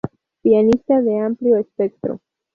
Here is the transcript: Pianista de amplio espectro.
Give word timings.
Pianista 0.41 0.99
de 0.99 1.19
amplio 1.19 1.57
espectro. 1.59 2.19